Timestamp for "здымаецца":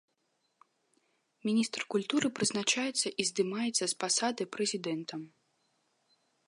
3.31-3.79